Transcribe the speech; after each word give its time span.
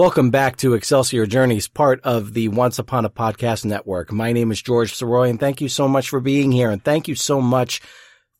Welcome 0.00 0.30
back 0.30 0.56
to 0.56 0.72
Excelsior 0.72 1.26
Journeys, 1.26 1.68
part 1.68 2.00
of 2.04 2.32
the 2.32 2.48
Once 2.48 2.78
Upon 2.78 3.04
a 3.04 3.10
Podcast 3.10 3.66
Network. 3.66 4.10
My 4.10 4.32
name 4.32 4.50
is 4.50 4.62
George 4.62 4.94
Sirois, 4.94 5.28
and 5.28 5.38
thank 5.38 5.60
you 5.60 5.68
so 5.68 5.86
much 5.86 6.08
for 6.08 6.20
being 6.20 6.50
here, 6.52 6.70
and 6.70 6.82
thank 6.82 7.06
you 7.06 7.14
so 7.14 7.38
much 7.38 7.82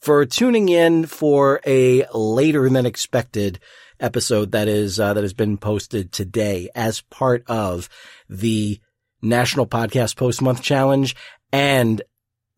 for 0.01 0.25
tuning 0.25 0.71
in 0.71 1.05
for 1.05 1.61
a 1.67 2.07
later 2.15 2.67
than 2.71 2.87
expected 2.87 3.59
episode 4.01 4.53
that 4.53 4.69
is 4.69 4.99
uh, 4.99 5.13
that 5.13 5.23
has 5.23 5.35
been 5.35 5.59
posted 5.59 6.13
today 6.13 6.71
as 6.75 7.03
part 7.03 7.45
of 7.47 7.91
the 8.31 8.81
National 9.21 9.67
Podcast 9.67 10.17
Post 10.17 10.41
Month 10.41 10.63
Challenge 10.63 11.15
and 11.53 12.01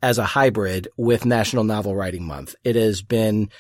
as 0.01 0.19
a 0.19 0.25
hybrid 0.25 0.87
with 0.97 1.27
National 1.27 1.65
Novel 1.65 1.97
Writing 1.97 2.25
Month. 2.25 2.55
It 2.63 2.77
has 2.77 3.03
been 3.03 3.51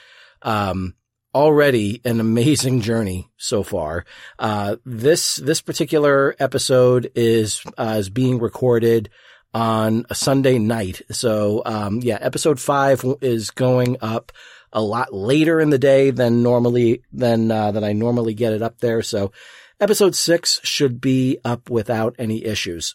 um, 0.42 0.94
already 1.34 2.00
an 2.04 2.20
amazing 2.20 2.80
journey 2.80 3.28
so 3.36 3.62
far. 3.62 4.04
Uh, 4.38 4.76
this, 4.84 5.36
this 5.36 5.60
particular 5.60 6.34
episode 6.38 7.10
is, 7.14 7.62
uh, 7.78 7.96
is 7.98 8.10
being 8.10 8.38
recorded 8.38 9.08
on 9.54 10.06
a 10.10 10.14
Sunday 10.14 10.58
night. 10.58 11.02
So, 11.10 11.62
um, 11.64 12.00
yeah, 12.02 12.18
episode 12.20 12.60
five 12.60 13.04
is 13.20 13.50
going 13.50 13.96
up 14.00 14.32
a 14.72 14.82
lot 14.82 15.12
later 15.12 15.60
in 15.60 15.70
the 15.70 15.78
day 15.78 16.10
than 16.10 16.42
normally, 16.42 17.02
than, 17.12 17.50
uh, 17.50 17.72
than 17.72 17.84
I 17.84 17.92
normally 17.92 18.34
get 18.34 18.52
it 18.52 18.62
up 18.62 18.78
there. 18.78 19.02
So 19.02 19.32
episode 19.80 20.14
six 20.14 20.60
should 20.62 21.00
be 21.00 21.38
up 21.44 21.68
without 21.68 22.14
any 22.18 22.44
issues. 22.44 22.94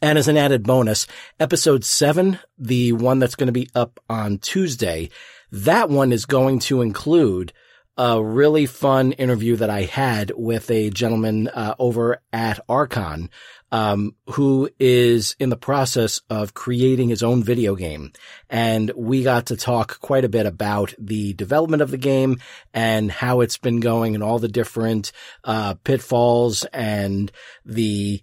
And 0.00 0.18
as 0.18 0.28
an 0.28 0.36
added 0.36 0.62
bonus, 0.62 1.06
episode 1.40 1.84
seven, 1.84 2.38
the 2.56 2.92
one 2.92 3.18
that's 3.18 3.34
going 3.34 3.48
to 3.48 3.52
be 3.52 3.68
up 3.74 3.98
on 4.08 4.38
Tuesday, 4.38 5.10
that 5.50 5.90
one 5.90 6.12
is 6.12 6.24
going 6.24 6.60
to 6.60 6.82
include 6.82 7.52
a 7.98 8.22
really 8.22 8.64
fun 8.64 9.10
interview 9.12 9.56
that 9.56 9.70
I 9.70 9.82
had 9.82 10.30
with 10.36 10.70
a 10.70 10.88
gentleman 10.90 11.48
uh, 11.48 11.74
over 11.80 12.22
at 12.32 12.60
Archon, 12.68 13.28
um, 13.72 14.14
who 14.28 14.70
is 14.78 15.34
in 15.40 15.48
the 15.50 15.56
process 15.56 16.20
of 16.30 16.54
creating 16.54 17.08
his 17.08 17.24
own 17.24 17.42
video 17.42 17.74
game. 17.74 18.12
And 18.48 18.92
we 18.94 19.24
got 19.24 19.46
to 19.46 19.56
talk 19.56 19.98
quite 19.98 20.24
a 20.24 20.28
bit 20.28 20.46
about 20.46 20.94
the 20.96 21.32
development 21.32 21.82
of 21.82 21.90
the 21.90 21.98
game 21.98 22.38
and 22.72 23.10
how 23.10 23.40
it's 23.40 23.58
been 23.58 23.80
going 23.80 24.14
and 24.14 24.22
all 24.22 24.38
the 24.38 24.46
different 24.46 25.10
uh, 25.42 25.74
pitfalls 25.82 26.64
and 26.66 27.32
the 27.64 28.22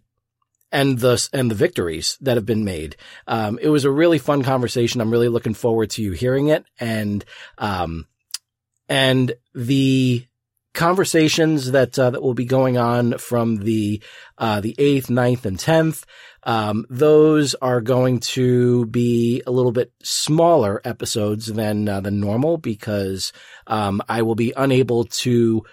and 0.76 1.00
the 1.00 1.30
and 1.32 1.50
the 1.50 1.56
victories 1.56 2.18
that 2.20 2.36
have 2.36 2.46
been 2.46 2.66
made. 2.66 2.98
Um, 3.28 3.58
it 3.62 3.70
was 3.70 3.86
a 3.86 3.92
really 3.92 4.20
fun 4.20 4.44
conversation. 4.44 5.00
I'm 5.00 5.10
really 5.10 5.30
looking 5.30 5.54
forward 5.54 5.90
to 5.92 6.04
you 6.04 6.12
hearing 6.12 6.50
it, 6.50 6.66
and 6.78 7.24
um, 7.58 8.08
and 8.90 9.34
the 9.54 10.28
conversations 10.74 11.72
that 11.72 11.98
uh, 11.98 12.10
that 12.10 12.22
will 12.22 12.34
be 12.34 12.44
going 12.44 12.78
on 12.78 13.18
from 13.18 13.58
the 13.58 14.04
uh, 14.38 14.60
the 14.60 14.76
eighth, 14.78 15.08
9th, 15.08 15.46
and 15.46 15.58
tenth. 15.58 16.06
Um, 16.44 16.86
those 16.90 17.56
are 17.56 17.80
going 17.80 18.20
to 18.20 18.86
be 18.88 19.42
a 19.48 19.52
little 19.52 19.72
bit 19.72 19.94
smaller 20.04 20.82
episodes 20.84 21.48
than 21.48 21.88
uh, 21.88 22.02
than 22.02 22.20
normal 22.20 22.58
because 22.58 23.32
um, 23.66 24.02
I 24.10 24.24
will 24.24 24.36
be 24.36 24.52
unable 24.58 25.06
to 25.06 25.64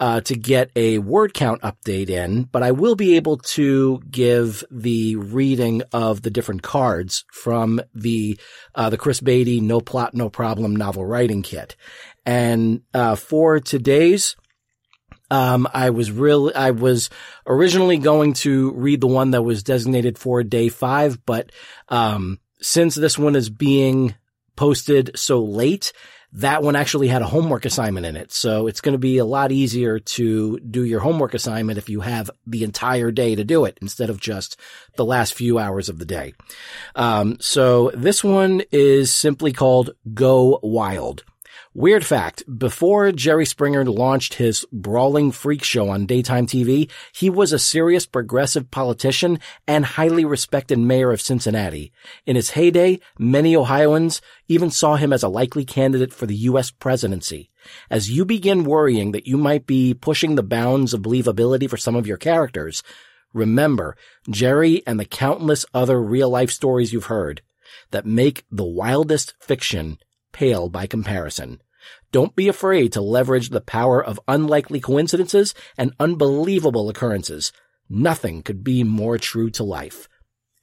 uh, 0.00 0.20
to 0.22 0.34
get 0.34 0.70
a 0.74 0.98
word 0.98 1.34
count 1.34 1.60
update 1.62 2.08
in, 2.08 2.44
but 2.44 2.62
I 2.62 2.72
will 2.72 2.96
be 2.96 3.16
able 3.16 3.36
to 3.36 4.00
give 4.10 4.64
the 4.70 5.16
reading 5.16 5.82
of 5.92 6.22
the 6.22 6.30
different 6.30 6.62
cards 6.62 7.24
from 7.30 7.80
the 7.94 8.38
uh, 8.74 8.90
the 8.90 8.96
Chris 8.96 9.20
Baty 9.20 9.60
No 9.60 9.80
Plot 9.80 10.14
No 10.14 10.30
Problem 10.30 10.74
novel 10.74 11.04
writing 11.04 11.42
kit. 11.42 11.76
And 12.24 12.82
uh, 12.94 13.14
for 13.14 13.60
today's 13.60 14.36
um, 15.30 15.68
I 15.72 15.90
was 15.90 16.10
really, 16.10 16.54
I 16.54 16.72
was 16.72 17.08
originally 17.46 17.98
going 17.98 18.32
to 18.34 18.72
read 18.72 19.00
the 19.00 19.06
one 19.06 19.30
that 19.30 19.42
was 19.42 19.62
designated 19.62 20.18
for 20.18 20.42
day 20.42 20.68
five, 20.68 21.24
but, 21.24 21.52
um, 21.88 22.40
since 22.60 22.94
this 22.94 23.16
one 23.16 23.36
is 23.36 23.48
being 23.48 24.14
posted 24.56 25.12
so 25.14 25.42
late, 25.42 25.92
that 26.32 26.62
one 26.62 26.76
actually 26.76 27.08
had 27.08 27.22
a 27.22 27.26
homework 27.26 27.64
assignment 27.64 28.06
in 28.06 28.16
it. 28.16 28.32
So 28.32 28.66
it's 28.66 28.80
going 28.80 28.92
to 28.92 28.98
be 28.98 29.18
a 29.18 29.24
lot 29.24 29.52
easier 29.52 29.98
to 29.98 30.58
do 30.60 30.84
your 30.84 31.00
homework 31.00 31.34
assignment 31.34 31.78
if 31.78 31.88
you 31.88 32.00
have 32.00 32.30
the 32.46 32.64
entire 32.64 33.10
day 33.10 33.34
to 33.34 33.44
do 33.44 33.64
it 33.64 33.78
instead 33.82 34.10
of 34.10 34.20
just 34.20 34.58
the 34.96 35.04
last 35.04 35.34
few 35.34 35.58
hours 35.58 35.88
of 35.88 35.98
the 35.98 36.04
day. 36.04 36.34
Um, 36.94 37.36
so 37.40 37.90
this 37.94 38.22
one 38.22 38.62
is 38.70 39.12
simply 39.12 39.52
called 39.52 39.90
Go 40.14 40.60
Wild. 40.62 41.24
Weird 41.72 42.04
fact, 42.04 42.42
before 42.58 43.12
Jerry 43.12 43.46
Springer 43.46 43.84
launched 43.84 44.34
his 44.34 44.66
brawling 44.72 45.30
freak 45.30 45.62
show 45.62 45.88
on 45.88 46.04
daytime 46.04 46.48
TV, 46.48 46.90
he 47.12 47.30
was 47.30 47.52
a 47.52 47.60
serious 47.60 48.06
progressive 48.06 48.72
politician 48.72 49.38
and 49.68 49.84
highly 49.84 50.24
respected 50.24 50.80
mayor 50.80 51.12
of 51.12 51.20
Cincinnati. 51.20 51.92
In 52.26 52.34
his 52.34 52.50
heyday, 52.50 52.98
many 53.20 53.54
Ohioans 53.54 54.20
even 54.48 54.72
saw 54.72 54.96
him 54.96 55.12
as 55.12 55.22
a 55.22 55.28
likely 55.28 55.64
candidate 55.64 56.12
for 56.12 56.26
the 56.26 56.34
U.S. 56.34 56.72
presidency. 56.72 57.52
As 57.88 58.10
you 58.10 58.24
begin 58.24 58.64
worrying 58.64 59.12
that 59.12 59.28
you 59.28 59.36
might 59.36 59.64
be 59.64 59.94
pushing 59.94 60.34
the 60.34 60.42
bounds 60.42 60.92
of 60.92 61.02
believability 61.02 61.70
for 61.70 61.76
some 61.76 61.94
of 61.94 62.04
your 62.04 62.16
characters, 62.16 62.82
remember 63.32 63.96
Jerry 64.28 64.82
and 64.88 64.98
the 64.98 65.04
countless 65.04 65.64
other 65.72 66.02
real 66.02 66.30
life 66.30 66.50
stories 66.50 66.92
you've 66.92 67.04
heard 67.04 67.42
that 67.92 68.04
make 68.04 68.44
the 68.50 68.64
wildest 68.64 69.34
fiction 69.38 69.98
pale 70.32 70.68
by 70.68 70.86
comparison. 70.86 71.60
Don't 72.12 72.36
be 72.36 72.48
afraid 72.48 72.92
to 72.92 73.00
leverage 73.00 73.50
the 73.50 73.60
power 73.60 74.04
of 74.04 74.20
unlikely 74.26 74.80
coincidences 74.80 75.54
and 75.78 75.94
unbelievable 76.00 76.88
occurrences. 76.88 77.52
Nothing 77.88 78.42
could 78.42 78.64
be 78.64 78.84
more 78.84 79.18
true 79.18 79.50
to 79.50 79.64
life. 79.64 80.08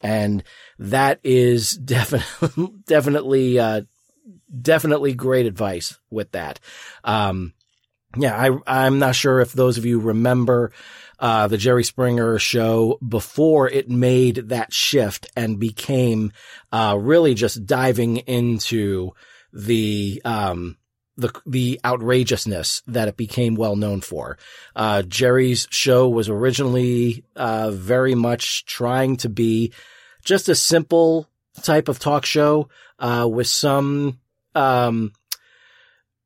And 0.02 0.44
that 0.78 1.20
is 1.24 1.72
definitely, 1.78 2.74
definitely, 2.86 3.60
uh, 3.60 3.82
definitely 4.62 5.14
great 5.14 5.46
advice 5.46 5.98
with 6.10 6.32
that. 6.32 6.60
Um, 7.04 7.54
yeah, 8.16 8.36
I, 8.36 8.86
I'm 8.86 9.00
not 9.00 9.16
sure 9.16 9.42
if 9.42 9.54
those 9.54 9.78
of 9.78 9.86
you 9.86 10.00
remember, 10.00 10.72
uh, 11.20 11.48
the 11.48 11.58
Jerry 11.58 11.84
Springer 11.84 12.40
show 12.40 13.00
before 13.06 13.70
it 13.70 13.90
made 13.90 14.50
that 14.50 14.72
shift 14.72 15.28
and 15.36 15.60
became, 15.60 16.32
uh, 16.72 16.98
really 17.00 17.34
just 17.34 17.66
diving 17.66 18.18
into 18.18 19.12
the, 19.58 20.22
um, 20.24 20.78
the, 21.18 21.34
the 21.48 21.80
outrageousness 21.84 22.84
that 22.88 23.08
it 23.08 23.18
became 23.18 23.56
well 23.56 23.76
known 23.76 24.02
for. 24.02 24.38
Uh, 24.76 25.02
Jerry's 25.02 25.68
show 25.72 26.08
was 26.08 26.30
originally, 26.30 27.24
uh, 27.36 27.72
very 27.72 28.14
much 28.14 28.66
trying 28.66 29.18
to 29.18 29.30
be 29.30 29.74
just 30.24 30.48
a 30.48 30.56
simple 30.56 31.28
type 31.64 31.90
of 31.90 31.98
talk 31.98 32.24
show, 32.26 32.70
uh, 33.00 33.28
with 33.30 33.48
some, 33.48 34.20
um, 34.54 35.12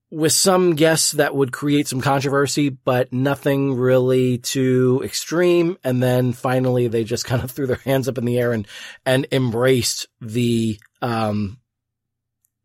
with 0.10 0.34
some 0.34 0.76
guests 0.76 1.14
that 1.14 1.34
would 1.34 1.54
create 1.54 1.88
some 1.88 2.02
controversy, 2.02 2.68
but 2.68 3.14
nothing 3.14 3.76
really 3.76 4.40
too 4.40 5.02
extreme. 5.06 5.78
And 5.86 6.04
then 6.04 6.34
finally 6.34 6.90
they 6.90 7.06
just 7.06 7.26
kind 7.28 7.42
of 7.42 7.52
threw 7.52 7.66
their 7.66 7.78
hands 7.78 8.10
up 8.10 8.18
in 8.18 8.26
the 8.26 8.38
air 8.38 8.52
and, 8.52 8.68
and 9.06 9.26
embraced 9.32 10.10
the, 10.20 10.78
um, 11.02 11.61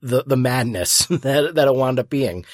the, 0.03 0.25
the 0.27 0.37
madness 0.37 1.07
that, 1.11 1.55
that 1.55 1.69
it 1.69 1.75
wound 1.75 1.99
up 1.99 2.11
being. 2.11 2.45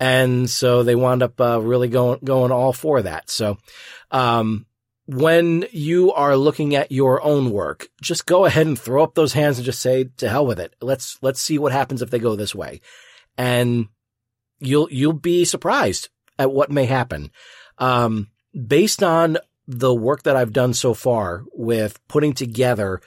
And 0.00 0.50
so 0.50 0.82
they 0.82 0.94
wound 0.94 1.22
up, 1.22 1.40
uh, 1.40 1.60
really 1.60 1.88
going, 1.88 2.20
going 2.24 2.52
all 2.52 2.72
for 2.72 3.02
that. 3.02 3.30
So, 3.30 3.58
um, 4.10 4.66
when 5.06 5.66
you 5.70 6.12
are 6.12 6.34
looking 6.34 6.74
at 6.74 6.90
your 6.90 7.22
own 7.22 7.50
work, 7.50 7.88
just 8.00 8.24
go 8.24 8.46
ahead 8.46 8.66
and 8.66 8.78
throw 8.78 9.04
up 9.04 9.14
those 9.14 9.34
hands 9.34 9.58
and 9.58 9.64
just 9.66 9.82
say, 9.82 10.04
to 10.16 10.28
hell 10.28 10.46
with 10.46 10.58
it. 10.58 10.74
Let's, 10.80 11.18
let's 11.20 11.40
see 11.40 11.58
what 11.58 11.72
happens 11.72 12.00
if 12.00 12.10
they 12.10 12.18
go 12.18 12.36
this 12.36 12.54
way. 12.54 12.80
And 13.36 13.88
you'll, 14.60 14.88
you'll 14.90 15.12
be 15.12 15.44
surprised 15.44 16.08
at 16.38 16.52
what 16.52 16.70
may 16.70 16.86
happen. 16.86 17.30
Um, 17.76 18.30
based 18.66 19.02
on 19.02 19.36
the 19.66 19.94
work 19.94 20.22
that 20.22 20.36
I've 20.36 20.52
done 20.52 20.74
so 20.74 20.94
far 20.94 21.44
with 21.52 22.00
putting 22.08 22.32
together 22.32 23.00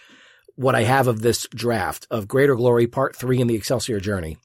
what 0.57 0.75
I 0.75 0.83
have 0.83 1.07
of 1.07 1.21
this 1.21 1.48
draft 1.56 2.07
of 2.12 2.27
Greater 2.27 2.56
Glory 2.56 2.88
Part 2.88 3.15
Three 3.15 3.39
in 3.39 3.48
the 3.48 3.56
Excelsior 3.56 4.00
Journey. 4.01 4.38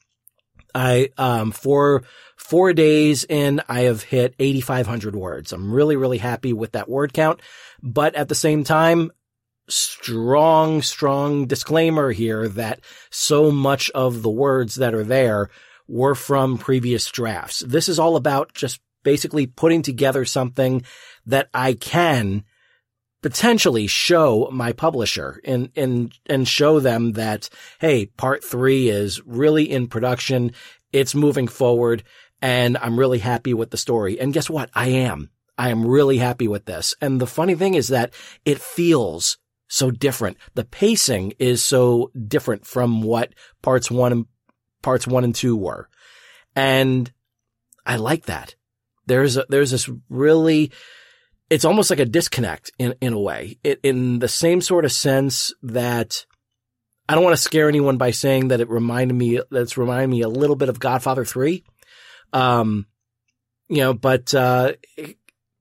I 0.73 1.09
um 1.17 1.51
for 1.51 2.03
four 2.37 2.73
days 2.73 3.25
in, 3.25 3.61
I 3.67 3.81
have 3.81 4.03
hit 4.03 4.35
8,500 4.39 5.15
words. 5.15 5.51
I'm 5.51 5.71
really, 5.73 5.95
really 5.95 6.17
happy 6.19 6.53
with 6.53 6.73
that 6.73 6.89
word 6.89 7.13
count. 7.13 7.41
But 7.81 8.15
at 8.15 8.29
the 8.29 8.35
same 8.35 8.63
time, 8.63 9.11
strong, 9.67 10.81
strong 10.81 11.47
disclaimer 11.47 12.11
here 12.11 12.47
that 12.49 12.81
so 13.09 13.51
much 13.51 13.89
of 13.91 14.21
the 14.21 14.29
words 14.29 14.75
that 14.75 14.93
are 14.93 15.03
there 15.03 15.49
were 15.87 16.15
from 16.15 16.57
previous 16.57 17.09
drafts. 17.09 17.59
This 17.59 17.89
is 17.89 17.99
all 17.99 18.15
about 18.15 18.53
just 18.53 18.79
basically 19.03 19.47
putting 19.47 19.81
together 19.81 20.25
something 20.25 20.83
that 21.25 21.49
I 21.53 21.73
can 21.73 22.43
potentially 23.23 23.87
show 23.87 24.49
my 24.51 24.73
publisher 24.73 25.39
and, 25.43 25.71
and, 25.75 26.15
and 26.27 26.47
show 26.47 26.79
them 26.79 27.13
that, 27.13 27.49
hey, 27.79 28.05
part 28.05 28.43
three 28.43 28.89
is 28.89 29.21
really 29.25 29.71
in 29.71 29.87
production. 29.87 30.51
It's 30.91 31.15
moving 31.15 31.47
forward 31.47 32.03
and 32.41 32.77
I'm 32.77 32.99
really 32.99 33.19
happy 33.19 33.53
with 33.53 33.71
the 33.71 33.77
story. 33.77 34.19
And 34.19 34.33
guess 34.33 34.49
what? 34.49 34.69
I 34.75 34.89
am. 34.89 35.31
I 35.57 35.69
am 35.69 35.87
really 35.87 36.17
happy 36.17 36.47
with 36.47 36.65
this. 36.65 36.93
And 36.99 37.19
the 37.19 37.25
funny 37.25 37.55
thing 37.55 37.73
is 37.73 37.87
that 37.87 38.13
it 38.43 38.59
feels 38.59 39.37
so 39.69 39.89
different. 39.89 40.37
The 40.53 40.65
pacing 40.65 41.33
is 41.39 41.63
so 41.63 42.11
different 42.27 42.67
from 42.67 43.01
what 43.01 43.33
parts 43.61 43.89
one 43.89 44.11
and 44.11 44.25
parts 44.81 45.07
one 45.07 45.23
and 45.23 45.33
two 45.33 45.55
were. 45.55 45.87
And 46.55 47.11
I 47.85 47.95
like 47.95 48.25
that. 48.25 48.55
There's 49.05 49.37
a, 49.37 49.45
there's 49.47 49.71
this 49.71 49.89
really, 50.09 50.71
it's 51.53 51.65
almost 51.65 51.91
like 51.91 51.99
a 51.99 52.05
disconnect 52.05 52.71
in, 52.79 52.95
in 52.99 53.13
a 53.13 53.19
way, 53.19 53.59
it, 53.63 53.79
in 53.83 54.17
the 54.17 54.27
same 54.27 54.59
sort 54.59 54.85
of 54.85 54.91
sense 54.91 55.53
that 55.61 56.25
I 57.07 57.13
don't 57.13 57.23
want 57.23 57.35
to 57.35 57.41
scare 57.41 57.69
anyone 57.69 57.97
by 57.97 58.09
saying 58.09 58.47
that 58.47 58.59
it 58.59 58.71
reminded 58.71 59.13
me, 59.13 59.39
that's 59.51 59.77
reminded 59.77 60.09
me 60.09 60.21
a 60.21 60.27
little 60.27 60.55
bit 60.55 60.69
of 60.69 60.79
Godfather 60.79 61.23
3. 61.23 61.63
Um, 62.33 62.87
you 63.69 63.81
know, 63.81 63.93
but, 63.93 64.33
uh, 64.33 64.73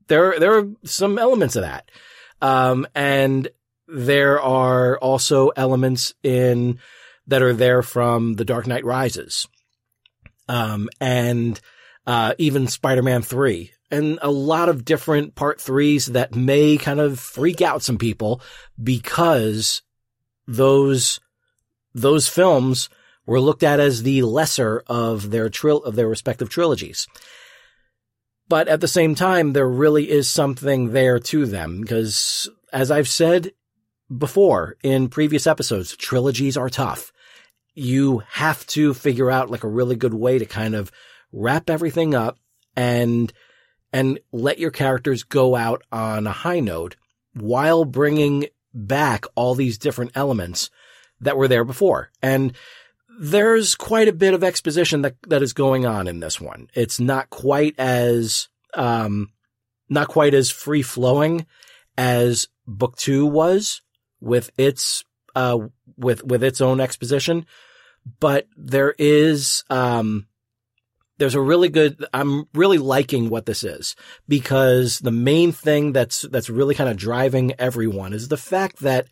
there, 0.08 0.40
there 0.40 0.58
are 0.60 0.70
some 0.84 1.18
elements 1.18 1.56
of 1.56 1.62
that. 1.62 1.90
Um, 2.40 2.86
and 2.94 3.48
there 3.86 4.40
are 4.40 4.96
also 4.96 5.48
elements 5.48 6.14
in 6.22 6.78
that 7.26 7.42
are 7.42 7.52
there 7.52 7.82
from 7.82 8.32
The 8.32 8.46
Dark 8.46 8.66
Knight 8.66 8.86
Rises. 8.86 9.46
Um, 10.48 10.88
and, 11.02 11.60
uh, 12.06 12.32
even 12.38 12.66
Spider-Man 12.66 13.20
3 13.20 13.72
and 13.92 14.18
a 14.22 14.30
lot 14.30 14.70
of 14.70 14.86
different 14.86 15.34
part 15.34 15.60
threes 15.60 16.06
that 16.06 16.34
may 16.34 16.78
kind 16.78 16.98
of 16.98 17.20
freak 17.20 17.60
out 17.60 17.82
some 17.82 17.98
people 17.98 18.40
because 18.82 19.82
those, 20.48 21.20
those 21.94 22.26
films 22.26 22.88
were 23.26 23.40
looked 23.40 23.62
at 23.62 23.78
as 23.78 24.02
the 24.02 24.22
lesser 24.22 24.82
of 24.86 25.30
their 25.30 25.50
tril- 25.50 25.84
of 25.84 25.94
their 25.94 26.08
respective 26.08 26.48
trilogies. 26.48 27.06
But 28.48 28.66
at 28.66 28.80
the 28.80 28.88
same 28.88 29.14
time, 29.14 29.52
there 29.52 29.68
really 29.68 30.10
is 30.10 30.28
something 30.28 30.92
there 30.92 31.18
to 31.20 31.46
them 31.46 31.80
because 31.80 32.48
as 32.72 32.90
I've 32.90 33.08
said 33.08 33.52
before 34.16 34.76
in 34.82 35.08
previous 35.08 35.46
episodes, 35.46 35.96
trilogies 35.96 36.56
are 36.56 36.70
tough. 36.70 37.12
You 37.74 38.22
have 38.30 38.66
to 38.68 38.94
figure 38.94 39.30
out 39.30 39.50
like 39.50 39.64
a 39.64 39.68
really 39.68 39.96
good 39.96 40.14
way 40.14 40.38
to 40.38 40.46
kind 40.46 40.74
of 40.74 40.90
wrap 41.30 41.68
everything 41.68 42.14
up 42.14 42.38
and, 42.74 43.32
and 43.92 44.18
let 44.32 44.58
your 44.58 44.70
characters 44.70 45.22
go 45.22 45.54
out 45.54 45.82
on 45.92 46.26
a 46.26 46.32
high 46.32 46.60
note 46.60 46.96
while 47.34 47.84
bringing 47.84 48.46
back 48.74 49.24
all 49.34 49.54
these 49.54 49.78
different 49.78 50.12
elements 50.14 50.70
that 51.20 51.36
were 51.36 51.48
there 51.48 51.64
before. 51.64 52.10
And 52.22 52.54
there's 53.20 53.74
quite 53.74 54.08
a 54.08 54.12
bit 54.12 54.34
of 54.34 54.42
exposition 54.42 55.02
that, 55.02 55.16
that 55.28 55.42
is 55.42 55.52
going 55.52 55.86
on 55.86 56.08
in 56.08 56.20
this 56.20 56.40
one. 56.40 56.68
It's 56.74 56.98
not 56.98 57.30
quite 57.30 57.74
as, 57.78 58.48
um, 58.74 59.30
not 59.88 60.08
quite 60.08 60.34
as 60.34 60.50
free 60.50 60.82
flowing 60.82 61.46
as 61.98 62.48
book 62.66 62.96
two 62.96 63.26
was 63.26 63.82
with 64.20 64.50
its, 64.56 65.04
uh, 65.34 65.58
with, 65.96 66.24
with 66.24 66.42
its 66.42 66.60
own 66.60 66.80
exposition. 66.80 67.44
But 68.18 68.48
there 68.56 68.94
is, 68.98 69.64
um, 69.68 70.26
there's 71.22 71.36
a 71.36 71.40
really 71.40 71.68
good, 71.68 72.04
I'm 72.12 72.48
really 72.52 72.78
liking 72.78 73.28
what 73.28 73.46
this 73.46 73.62
is 73.62 73.94
because 74.26 74.98
the 74.98 75.12
main 75.12 75.52
thing 75.52 75.92
that's, 75.92 76.22
that's 76.22 76.50
really 76.50 76.74
kind 76.74 76.90
of 76.90 76.96
driving 76.96 77.52
everyone 77.60 78.12
is 78.12 78.26
the 78.26 78.36
fact 78.36 78.80
that 78.80 79.06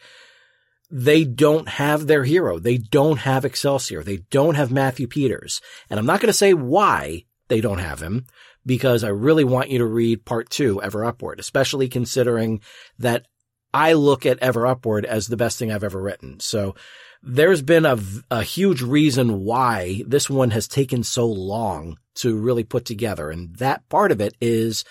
they 0.91 1.23
don't 1.23 1.69
have 1.69 2.09
their 2.09 2.25
hero. 2.25 2.59
They 2.59 2.79
don't 2.79 3.19
have 3.19 3.45
Excelsior. 3.45 4.03
They 4.03 4.17
don't 4.33 4.57
have 4.57 4.73
Matthew 4.73 5.07
Peters. 5.07 5.61
And 5.89 6.01
I'm 6.01 6.07
not 6.07 6.21
going 6.21 6.31
to 6.31 6.33
say 6.33 6.53
why 6.53 7.27
they 7.47 7.61
don't 7.61 7.79
have 7.79 8.01
him 8.03 8.27
because 8.67 9.05
I 9.05 9.11
really 9.11 9.45
want 9.45 9.71
you 9.71 9.79
to 9.79 9.87
read 9.87 10.25
part 10.25 10.51
two, 10.51 10.83
Ever 10.83 11.05
Upward, 11.05 11.39
especially 11.39 11.89
considering 11.89 12.61
that 12.99 13.27
I 13.73 13.93
look 13.93 14.27
at 14.27 14.41
Ever 14.41 14.67
Upward 14.67 15.05
as 15.05 15.29
the 15.29 15.37
best 15.37 15.61
thing 15.61 15.71
I've 15.71 15.85
ever 15.85 16.03
written. 16.03 16.41
So 16.41 16.75
there's 17.23 17.63
been 17.63 17.85
a, 17.85 17.99
a 18.31 18.43
huge 18.43 18.83
reason 18.83 19.45
why 19.45 20.03
this 20.07 20.31
one 20.31 20.51
has 20.51 20.67
taken 20.67 21.03
so 21.03 21.27
long 21.27 21.99
to 22.17 22.37
really 22.37 22.65
put 22.65 22.85
together. 22.85 23.31
And 23.31 23.55
that 23.57 23.89
part 23.89 24.13
of 24.13 24.21
it 24.21 24.35
is 24.41 24.85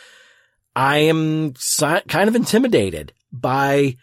I 0.75 0.99
am 0.99 1.55
si- 1.55 2.01
kind 2.07 2.27
of 2.27 2.35
intimidated 2.35 3.13
by 3.31 3.97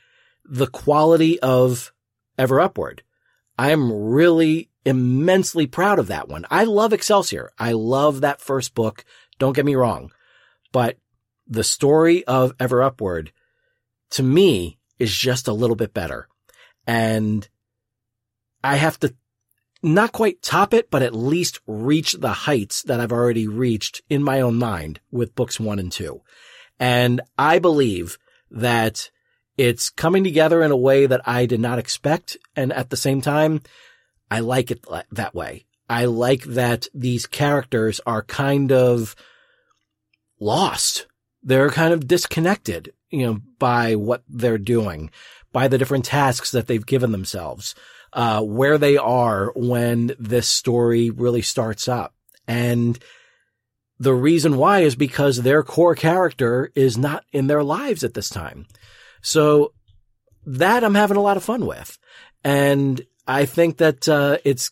the 0.44 0.66
quality 0.66 1.38
of 1.40 1.92
Ever 2.38 2.60
Upward. 2.60 3.02
I 3.58 3.70
am 3.70 3.92
really 3.92 4.70
immensely 4.84 5.66
proud 5.66 5.98
of 5.98 6.08
that 6.08 6.28
one. 6.28 6.44
I 6.50 6.64
love 6.64 6.92
Excelsior. 6.92 7.50
I 7.58 7.72
love 7.72 8.20
that 8.20 8.40
first 8.40 8.74
book. 8.74 9.04
Don't 9.38 9.54
get 9.54 9.64
me 9.64 9.74
wrong, 9.74 10.10
but 10.72 10.98
the 11.46 11.64
story 11.64 12.24
of 12.24 12.54
Ever 12.58 12.82
Upward 12.82 13.32
to 14.10 14.22
me 14.22 14.78
is 14.98 15.14
just 15.14 15.48
a 15.48 15.52
little 15.52 15.76
bit 15.76 15.94
better. 15.94 16.28
And 16.86 17.48
I 18.66 18.76
have 18.76 18.98
to 19.00 19.14
not 19.82 20.12
quite 20.12 20.42
top 20.42 20.74
it, 20.74 20.90
but 20.90 21.02
at 21.02 21.14
least 21.14 21.60
reach 21.66 22.14
the 22.14 22.32
heights 22.32 22.82
that 22.82 23.00
I've 23.00 23.12
already 23.12 23.46
reached 23.46 24.02
in 24.08 24.22
my 24.22 24.40
own 24.40 24.56
mind 24.56 25.00
with 25.10 25.34
books 25.34 25.60
one 25.60 25.78
and 25.78 25.92
two. 25.92 26.22
And 26.78 27.20
I 27.38 27.58
believe 27.58 28.18
that 28.50 29.10
it's 29.56 29.90
coming 29.90 30.24
together 30.24 30.62
in 30.62 30.70
a 30.70 30.76
way 30.76 31.06
that 31.06 31.26
I 31.26 31.46
did 31.46 31.60
not 31.60 31.78
expect. 31.78 32.36
And 32.54 32.72
at 32.72 32.90
the 32.90 32.96
same 32.96 33.20
time, 33.20 33.62
I 34.30 34.40
like 34.40 34.70
it 34.70 34.84
that 35.12 35.34
way. 35.34 35.66
I 35.88 36.06
like 36.06 36.42
that 36.44 36.88
these 36.92 37.26
characters 37.26 38.00
are 38.06 38.22
kind 38.22 38.72
of 38.72 39.14
lost. 40.40 41.06
They're 41.42 41.70
kind 41.70 41.94
of 41.94 42.08
disconnected, 42.08 42.92
you 43.10 43.24
know, 43.24 43.40
by 43.58 43.94
what 43.94 44.24
they're 44.28 44.58
doing, 44.58 45.10
by 45.52 45.68
the 45.68 45.78
different 45.78 46.04
tasks 46.04 46.50
that 46.50 46.66
they've 46.66 46.84
given 46.84 47.12
themselves, 47.12 47.74
uh, 48.16 48.40
where 48.40 48.78
they 48.78 48.96
are 48.96 49.52
when 49.54 50.12
this 50.18 50.48
story 50.48 51.10
really 51.10 51.42
starts 51.42 51.86
up. 51.86 52.14
And 52.48 52.98
the 53.98 54.14
reason 54.14 54.56
why 54.56 54.80
is 54.80 54.96
because 54.96 55.42
their 55.42 55.62
core 55.62 55.94
character 55.94 56.72
is 56.74 56.96
not 56.96 57.24
in 57.30 57.46
their 57.46 57.62
lives 57.62 58.04
at 58.04 58.14
this 58.14 58.30
time. 58.30 58.66
So 59.20 59.74
that 60.46 60.82
I'm 60.82 60.94
having 60.94 61.18
a 61.18 61.22
lot 61.22 61.36
of 61.36 61.44
fun 61.44 61.66
with. 61.66 61.98
And 62.42 63.02
I 63.26 63.44
think 63.44 63.76
that, 63.78 64.08
uh, 64.08 64.38
it's 64.44 64.70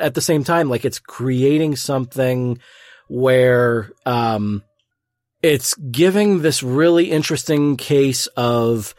at 0.00 0.14
the 0.14 0.20
same 0.20 0.42
time, 0.42 0.68
like 0.68 0.84
it's 0.84 0.98
creating 0.98 1.76
something 1.76 2.58
where, 3.06 3.92
um, 4.04 4.64
it's 5.40 5.74
giving 5.74 6.42
this 6.42 6.64
really 6.64 7.12
interesting 7.12 7.76
case 7.76 8.26
of 8.28 8.94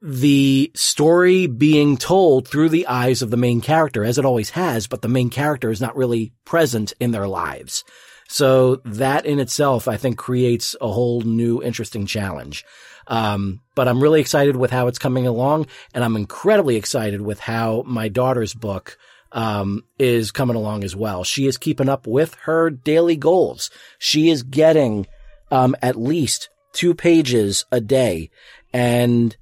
the 0.00 0.70
story 0.74 1.46
being 1.46 1.96
told 1.96 2.46
through 2.46 2.68
the 2.68 2.86
eyes 2.86 3.22
of 3.22 3.30
the 3.30 3.36
main 3.36 3.60
character, 3.60 4.04
as 4.04 4.18
it 4.18 4.24
always 4.24 4.50
has, 4.50 4.86
but 4.86 5.02
the 5.02 5.08
main 5.08 5.30
character 5.30 5.70
is 5.70 5.80
not 5.80 5.96
really 5.96 6.32
present 6.44 6.92
in 7.00 7.10
their 7.10 7.26
lives. 7.26 7.84
So 8.28 8.76
that 8.84 9.26
in 9.26 9.40
itself, 9.40 9.88
I 9.88 9.96
think 9.96 10.18
creates 10.18 10.76
a 10.80 10.88
whole 10.88 11.22
new 11.22 11.62
interesting 11.62 12.06
challenge. 12.06 12.64
Um, 13.06 13.60
but 13.74 13.88
I'm 13.88 14.02
really 14.02 14.20
excited 14.20 14.54
with 14.54 14.70
how 14.70 14.86
it's 14.86 14.98
coming 14.98 15.26
along, 15.26 15.66
and 15.94 16.04
I'm 16.04 16.14
incredibly 16.14 16.76
excited 16.76 17.22
with 17.22 17.40
how 17.40 17.82
my 17.86 18.08
daughter's 18.08 18.52
book 18.54 18.98
um, 19.32 19.84
is 19.98 20.30
coming 20.30 20.56
along 20.56 20.84
as 20.84 20.94
well. 20.94 21.24
She 21.24 21.46
is 21.46 21.56
keeping 21.56 21.88
up 21.88 22.06
with 22.06 22.34
her 22.42 22.70
daily 22.70 23.16
goals. 23.16 23.70
She 23.98 24.30
is 24.30 24.42
getting 24.42 25.06
um, 25.50 25.74
at 25.82 25.96
least 25.96 26.50
two 26.72 26.94
pages 26.94 27.64
a 27.72 27.80
day, 27.80 28.30
and 28.72 29.34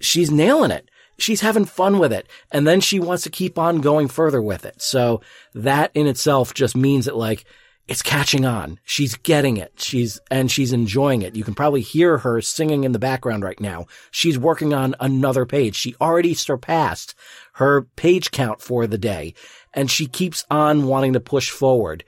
she's 0.00 0.30
nailing 0.30 0.70
it. 0.70 0.90
She's 1.18 1.40
having 1.40 1.64
fun 1.64 1.98
with 1.98 2.12
it, 2.12 2.28
and 2.52 2.66
then 2.66 2.80
she 2.80 3.00
wants 3.00 3.22
to 3.22 3.30
keep 3.30 3.58
on 3.58 3.80
going 3.80 4.06
further 4.06 4.42
with 4.42 4.66
it. 4.66 4.82
So 4.82 5.22
that 5.54 5.90
in 5.94 6.06
itself 6.06 6.52
just 6.52 6.76
means 6.76 7.06
that 7.06 7.16
like 7.16 7.46
it's 7.88 8.02
catching 8.02 8.44
on. 8.44 8.80
She's 8.84 9.14
getting 9.14 9.56
it. 9.56 9.74
She's, 9.76 10.18
and 10.30 10.50
she's 10.50 10.72
enjoying 10.72 11.22
it. 11.22 11.36
You 11.36 11.44
can 11.44 11.54
probably 11.54 11.82
hear 11.82 12.18
her 12.18 12.40
singing 12.40 12.84
in 12.84 12.92
the 12.92 12.98
background 12.98 13.44
right 13.44 13.60
now. 13.60 13.86
She's 14.10 14.38
working 14.38 14.74
on 14.74 14.96
another 14.98 15.46
page. 15.46 15.76
She 15.76 15.94
already 16.00 16.34
surpassed 16.34 17.14
her 17.54 17.82
page 17.82 18.32
count 18.32 18.60
for 18.60 18.86
the 18.86 18.98
day 18.98 19.34
and 19.72 19.90
she 19.90 20.06
keeps 20.06 20.44
on 20.50 20.86
wanting 20.86 21.12
to 21.12 21.20
push 21.20 21.50
forward. 21.50 22.02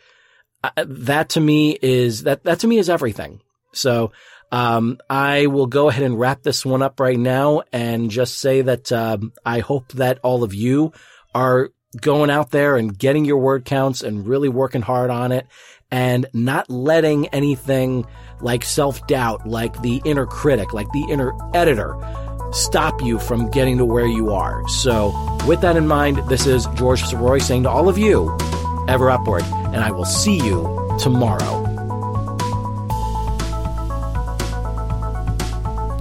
Uh, 0.65 0.71
that 0.85 1.29
to 1.31 1.41
me 1.41 1.79
is, 1.81 2.25
that, 2.25 2.43
that 2.43 2.59
to 2.61 2.67
me 2.67 2.79
is 2.79 2.91
everything. 2.91 3.41
So, 3.73 4.11
um, 4.51 4.99
I 5.09 5.47
will 5.47 5.67
go 5.67 5.89
ahead 5.89 6.05
and 6.05 6.19
wrap 6.19 6.43
this 6.43 6.65
one 6.65 6.83
up 6.83 7.01
right 7.01 7.19
now 7.19 7.63
and 7.73 8.11
just 8.11 8.39
say 8.39 8.63
that, 8.63 8.91
um, 8.93 9.33
I 9.45 9.61
hope 9.61 9.93
that 9.93 10.19
all 10.23 10.43
of 10.43 10.55
you 10.55 10.93
are 11.35 11.71
going 12.01 12.31
out 12.31 12.51
there 12.51 12.77
and 12.77 12.97
getting 12.97 13.25
your 13.25 13.39
word 13.39 13.65
counts 13.65 14.03
and 14.03 14.27
really 14.27 14.49
working 14.49 14.83
hard 14.83 15.11
on 15.11 15.33
it 15.33 15.47
and 15.91 16.27
not 16.33 16.71
letting 16.71 17.29
anything 17.29 18.07
like 18.41 18.65
self 18.65 19.07
doubt, 19.07 19.47
like 19.47 19.81
the 19.83 20.01
inner 20.05 20.27
critic, 20.27 20.73
like 20.73 20.91
the 20.93 21.07
inner 21.11 21.33
editor 21.55 21.97
stop 22.53 23.03
you 23.03 23.19
from 23.19 23.51
getting 23.51 23.79
to 23.79 23.85
where 23.85 24.07
you 24.07 24.33
are. 24.33 24.67
So 24.69 25.13
with 25.47 25.61
that 25.61 25.77
in 25.77 25.87
mind, 25.87 26.19
this 26.29 26.47
is 26.47 26.67
George 26.75 27.03
Sirois 27.03 27.43
saying 27.43 27.65
to 27.65 27.71
all 27.71 27.89
of 27.89 27.99
you, 27.99 28.37
ever 28.89 29.11
upward, 29.11 29.43
and 29.45 29.77
I 29.77 29.91
will 29.91 30.07
see 30.07 30.37
you 30.37 30.97
tomorrow. 30.99 31.68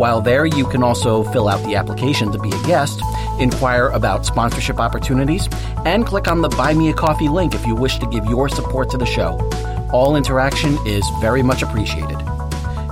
While 0.00 0.22
there, 0.22 0.46
you 0.46 0.64
can 0.64 0.82
also 0.82 1.24
fill 1.24 1.46
out 1.46 1.62
the 1.66 1.76
application 1.76 2.32
to 2.32 2.38
be 2.38 2.48
a 2.48 2.62
guest 2.62 3.02
inquire 3.38 3.88
about 3.88 4.24
sponsorship 4.24 4.80
opportunities, 4.80 5.46
and 5.84 6.06
click 6.06 6.26
on 6.26 6.40
the 6.40 6.48
Buy 6.48 6.72
Me 6.72 6.88
a 6.88 6.94
Coffee 6.94 7.28
link 7.28 7.54
if 7.54 7.66
you 7.66 7.74
wish 7.74 7.98
to 7.98 8.06
give 8.06 8.24
your 8.24 8.48
support 8.48 8.88
to 8.92 8.96
the 8.96 9.04
show. 9.04 9.38
All 9.92 10.16
interaction 10.16 10.78
is 10.86 11.04
very 11.20 11.42
much 11.42 11.60
appreciated. 11.60 12.16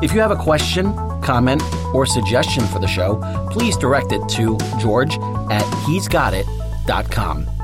If 0.02 0.12
you 0.12 0.20
have 0.20 0.32
a 0.32 0.36
question, 0.36 0.92
comment, 1.22 1.62
or 1.94 2.04
suggestion 2.04 2.66
for 2.66 2.78
the 2.78 2.86
show, 2.86 3.16
please 3.52 3.78
direct 3.78 4.12
it 4.12 4.28
to 4.36 4.58
george 4.78 5.16
at 5.50 5.64
he'sgotit.com. 5.86 7.57